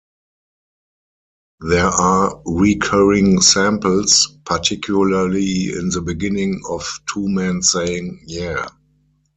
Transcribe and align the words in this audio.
There 1.59 1.85
are 1.85 2.41
recurring 2.47 3.39
samples, 3.41 4.35
particularly 4.45 5.73
in 5.73 5.89
the 5.89 6.01
beginning, 6.01 6.59
of 6.67 6.81
two 7.07 7.29
men 7.29 7.61
saying 7.61 8.23
yeah! 8.25 8.67